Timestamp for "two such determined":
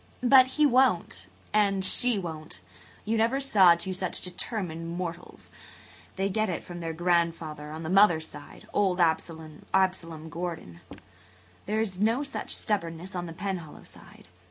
3.75-4.89